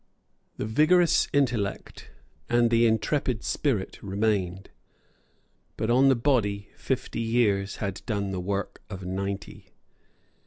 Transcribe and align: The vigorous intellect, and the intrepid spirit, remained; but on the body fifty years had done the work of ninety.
The 0.57 0.65
vigorous 0.65 1.27
intellect, 1.31 2.09
and 2.49 2.71
the 2.71 2.87
intrepid 2.87 3.43
spirit, 3.43 4.01
remained; 4.01 4.71
but 5.77 5.91
on 5.91 6.09
the 6.09 6.15
body 6.15 6.69
fifty 6.75 7.21
years 7.21 7.75
had 7.75 8.01
done 8.07 8.31
the 8.31 8.41
work 8.41 8.81
of 8.89 9.05
ninety. 9.05 9.75